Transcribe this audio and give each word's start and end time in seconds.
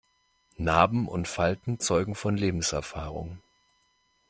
Narben 0.57 1.07
und 1.07 1.27
Falten 1.27 1.79
zeugen 1.79 2.15
von 2.15 2.35
Lebenserfahrung. 2.35 3.37